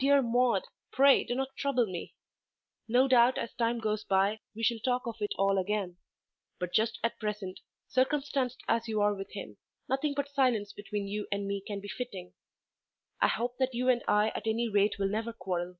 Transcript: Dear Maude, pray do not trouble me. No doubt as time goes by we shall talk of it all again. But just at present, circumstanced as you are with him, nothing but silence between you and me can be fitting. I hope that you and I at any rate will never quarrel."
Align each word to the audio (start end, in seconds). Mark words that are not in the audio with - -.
Dear 0.00 0.20
Maude, 0.20 0.64
pray 0.90 1.22
do 1.22 1.36
not 1.36 1.54
trouble 1.56 1.86
me. 1.86 2.16
No 2.88 3.06
doubt 3.06 3.38
as 3.38 3.54
time 3.54 3.78
goes 3.78 4.02
by 4.02 4.40
we 4.52 4.64
shall 4.64 4.80
talk 4.80 5.06
of 5.06 5.14
it 5.22 5.30
all 5.38 5.58
again. 5.58 5.96
But 6.58 6.72
just 6.72 6.98
at 7.04 7.20
present, 7.20 7.60
circumstanced 7.86 8.64
as 8.66 8.88
you 8.88 9.00
are 9.00 9.14
with 9.14 9.30
him, 9.30 9.58
nothing 9.88 10.14
but 10.16 10.28
silence 10.28 10.72
between 10.72 11.06
you 11.06 11.28
and 11.30 11.46
me 11.46 11.60
can 11.64 11.78
be 11.78 11.86
fitting. 11.86 12.34
I 13.20 13.28
hope 13.28 13.58
that 13.58 13.72
you 13.72 13.88
and 13.88 14.02
I 14.08 14.30
at 14.30 14.48
any 14.48 14.68
rate 14.68 14.98
will 14.98 15.08
never 15.08 15.32
quarrel." 15.32 15.78